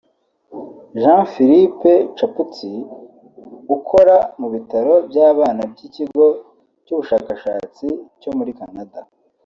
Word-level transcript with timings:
Jean-Philippe 1.01 1.91
Chaput 2.17 2.53
ukora 3.75 4.15
mu 4.39 4.47
bitaro 4.53 4.93
by’abana 5.09 5.61
by’Ikigo 5.71 6.25
cy’Ubushakashatsi 6.85 7.85
cyo 8.21 8.31
muri 8.37 8.51
Canada 8.59 8.99